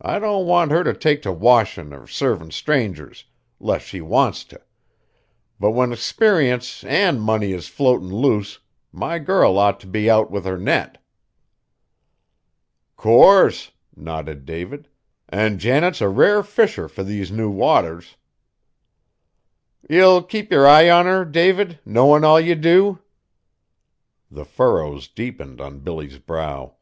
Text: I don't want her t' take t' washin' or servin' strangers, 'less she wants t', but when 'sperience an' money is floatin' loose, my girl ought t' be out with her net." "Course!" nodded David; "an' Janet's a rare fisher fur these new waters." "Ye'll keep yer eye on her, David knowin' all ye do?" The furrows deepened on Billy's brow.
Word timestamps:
I 0.00 0.18
don't 0.18 0.46
want 0.46 0.70
her 0.70 0.82
t' 0.82 0.94
take 0.98 1.20
t' 1.20 1.28
washin' 1.28 1.92
or 1.92 2.06
servin' 2.06 2.50
strangers, 2.52 3.26
'less 3.60 3.82
she 3.82 4.00
wants 4.00 4.42
t', 4.44 4.56
but 5.60 5.72
when 5.72 5.90
'sperience 5.94 6.82
an' 6.84 7.20
money 7.20 7.52
is 7.52 7.68
floatin' 7.68 8.08
loose, 8.10 8.60
my 8.92 9.18
girl 9.18 9.58
ought 9.58 9.78
t' 9.78 9.86
be 9.86 10.08
out 10.08 10.30
with 10.30 10.46
her 10.46 10.56
net." 10.56 11.04
"Course!" 12.96 13.72
nodded 13.94 14.46
David; 14.46 14.88
"an' 15.28 15.58
Janet's 15.58 16.00
a 16.00 16.08
rare 16.08 16.42
fisher 16.42 16.88
fur 16.88 17.02
these 17.02 17.30
new 17.30 17.50
waters." 17.50 18.16
"Ye'll 19.90 20.22
keep 20.22 20.50
yer 20.50 20.64
eye 20.66 20.88
on 20.88 21.04
her, 21.04 21.26
David 21.26 21.78
knowin' 21.84 22.24
all 22.24 22.40
ye 22.40 22.54
do?" 22.54 23.00
The 24.30 24.46
furrows 24.46 25.08
deepened 25.08 25.60
on 25.60 25.80
Billy's 25.80 26.18
brow. 26.18 26.76